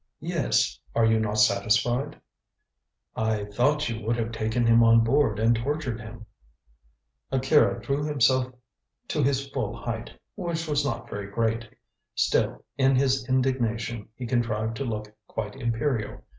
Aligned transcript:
"Yes. 0.19 0.79
Are 0.95 1.05
you 1.05 1.19
not 1.19 1.35
satisfied?" 1.35 2.19
"I 3.15 3.45
thought 3.45 3.87
you 3.87 4.03
would 4.03 4.15
have 4.15 4.31
taken 4.31 4.65
him 4.65 4.83
on 4.83 5.03
board 5.03 5.37
and 5.37 5.55
tortured 5.55 6.01
him." 6.01 6.25
Akira 7.31 7.79
drew 7.79 8.03
himself 8.03 8.51
to 9.09 9.21
his 9.21 9.47
full 9.51 9.75
height, 9.77 10.09
which 10.33 10.67
was 10.67 10.83
not 10.83 11.07
very 11.07 11.29
great. 11.29 11.69
Still 12.15 12.65
in 12.79 12.95
his 12.95 13.29
indignation 13.29 14.09
he 14.15 14.25
contrived 14.25 14.75
to 14.77 14.85
look 14.85 15.13
quite 15.27 15.55
imperial. 15.55 16.23